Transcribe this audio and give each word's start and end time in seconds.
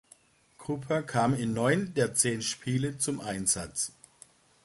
Krupa 0.57 1.03
kam 1.03 1.35
in 1.35 1.53
neun 1.53 1.93
der 1.93 2.15
zehn 2.15 2.41
Spiele 2.41 2.97
zum 2.97 3.21
Einsatz. 3.21 3.91